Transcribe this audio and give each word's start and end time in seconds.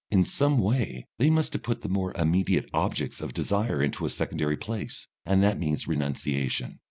In 0.09 0.23
some 0.23 0.57
way 0.57 1.05
they 1.19 1.29
must 1.29 1.53
have 1.53 1.61
put 1.61 1.81
the 1.83 1.87
more 1.87 2.11
immediate 2.17 2.67
objects 2.73 3.21
of 3.21 3.35
desire 3.35 3.83
into 3.83 4.03
a 4.03 4.09
secondary 4.09 4.57
place, 4.57 5.05
and 5.27 5.43
that 5.43 5.59
means 5.59 5.87
renunciation. 5.87 6.79